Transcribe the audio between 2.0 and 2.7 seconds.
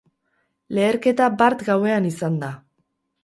izan da.